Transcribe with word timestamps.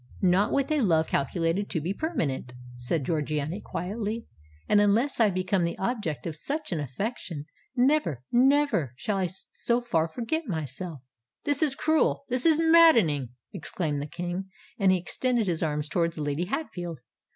"Not 0.23 0.51
with 0.51 0.71
a 0.71 0.81
love 0.81 1.05
calculated 1.05 1.69
to 1.69 1.79
be 1.79 1.93
permanent," 1.93 2.53
said 2.75 3.03
Georgiana 3.05 3.61
quietly; 3.61 4.25
"and 4.67 4.81
unless 4.81 5.19
I 5.19 5.29
become 5.29 5.63
the 5.63 5.77
object 5.77 6.25
of 6.25 6.35
such 6.35 6.71
an 6.71 6.79
affection, 6.79 7.45
never—never 7.75 8.93
shall 8.95 9.17
I 9.17 9.27
so 9.27 9.79
far 9.79 10.07
forget 10.07 10.47
myself——" 10.47 11.03
"This 11.43 11.61
is 11.61 11.75
cruel—this 11.75 12.47
is 12.47 12.57
maddening!" 12.57 13.29
exclaimed 13.53 13.99
the 13.99 14.07
King; 14.07 14.49
and 14.79 14.91
he 14.91 14.97
extended 14.97 15.45
his 15.45 15.61
arms 15.61 15.87
towards 15.87 16.17
Lady 16.17 16.45
Hatfield. 16.45 17.01